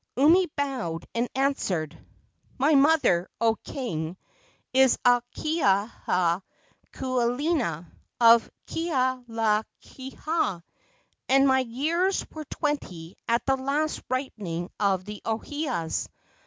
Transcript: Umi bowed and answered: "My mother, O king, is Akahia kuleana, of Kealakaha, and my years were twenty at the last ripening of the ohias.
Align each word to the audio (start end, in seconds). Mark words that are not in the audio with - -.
Umi 0.17 0.47
bowed 0.55 1.05
and 1.13 1.29
answered: 1.35 1.95
"My 2.57 2.73
mother, 2.73 3.29
O 3.39 3.53
king, 3.63 4.17
is 4.73 4.97
Akahia 5.05 6.41
kuleana, 6.91 7.85
of 8.19 8.49
Kealakaha, 8.65 10.63
and 11.29 11.47
my 11.47 11.59
years 11.59 12.25
were 12.31 12.45
twenty 12.45 13.15
at 13.27 13.45
the 13.45 13.57
last 13.57 14.01
ripening 14.09 14.71
of 14.79 15.05
the 15.05 15.21
ohias. 15.23 16.09